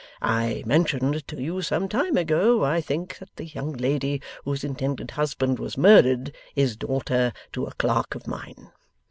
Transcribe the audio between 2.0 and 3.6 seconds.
ago, I think, that the